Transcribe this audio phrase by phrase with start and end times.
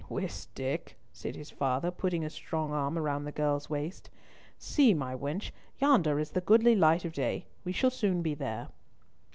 [0.09, 4.09] "Whist, Dick," said his father, putting a strong arm round the girl's waist.
[4.57, 7.45] "See, my wench, yonder is the goodly light of day.
[7.63, 8.69] We shall soon be there."